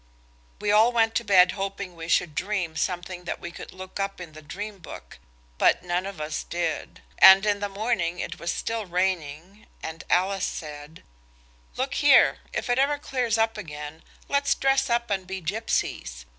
We 0.59 0.71
all 0.71 0.91
went 0.91 1.13
to 1.13 1.23
bed 1.23 1.51
hoping 1.51 1.93
we 1.95 2.07
should 2.07 2.33
dream 2.33 2.75
something 2.75 3.25
that 3.25 3.39
we 3.39 3.51
could 3.51 3.71
look 3.71 3.99
up 3.99 4.19
in 4.19 4.31
the 4.31 4.41
dream 4.41 4.79
book, 4.79 5.19
but 5.59 5.83
none 5.83 6.07
of 6.07 6.19
us 6.19 6.41
did. 6.43 7.03
And 7.19 7.45
in 7.45 7.59
the 7.59 7.69
morning 7.69 8.17
it 8.19 8.39
was 8.39 8.51
still 8.51 8.87
raining 8.87 9.67
and 9.83 10.03
Alice 10.09 10.47
said– 10.47 11.03
"Look 11.77 11.93
here, 11.93 12.39
if 12.51 12.67
it 12.67 12.79
ever 12.79 12.97
clears 12.97 13.37
up 13.37 13.59
again 13.59 14.01
let's 14.27 14.55
dress 14.55 14.89
up 14.89 15.11
and 15.11 15.27
be 15.27 15.39
gipsies. 15.39 16.25